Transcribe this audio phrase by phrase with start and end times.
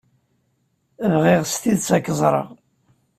[1.13, 2.49] Bɣiɣ s tidet ad k-ẓreɣ.